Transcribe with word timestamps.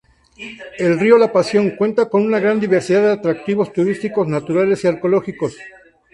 El 0.79 0.99
río 0.99 1.15
La 1.19 1.31
Pasión 1.31 1.75
cuenta 1.75 2.09
con 2.09 2.25
gran 2.31 2.59
diversidad 2.59 3.03
de 3.03 3.11
atractivos 3.11 3.71
turísticos 3.71 4.27
naturales 4.27 4.83
y 4.83 4.87
arqueológicos. 4.87 5.55